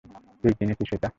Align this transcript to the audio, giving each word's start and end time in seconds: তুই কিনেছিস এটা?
তুই 0.43 0.51
কিনেছিস 0.59 0.89
এটা? 0.93 1.09